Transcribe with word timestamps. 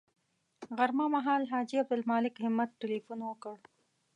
غرمه 0.77 1.05
مهال 1.15 1.41
حاجي 1.51 1.77
عبدالمالک 1.81 2.33
همت 2.45 2.69
تیلفون 2.81 3.19
وکړ. 3.25 3.55